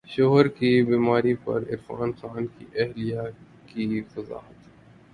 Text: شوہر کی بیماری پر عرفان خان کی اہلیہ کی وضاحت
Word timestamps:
شوہر 0.09 0.47
کی 0.49 0.71
بیماری 0.83 1.33
پر 1.43 1.59
عرفان 1.69 2.11
خان 2.11 2.47
کی 2.47 2.65
اہلیہ 2.75 3.21
کی 3.67 4.01
وضاحت 4.15 4.69